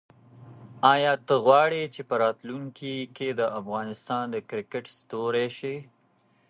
آیا 0.93 1.13
ته 1.25 1.35
غواړې 1.45 1.81
چې 1.93 2.01
په 2.09 2.15
راتلونکي 2.23 2.95
کې 3.15 3.27
د 3.39 3.41
افغانستان 3.59 4.23
د 4.31 4.37
کرکټ 4.49 4.85
ستوری 4.99 5.47
شې؟ 5.57 5.75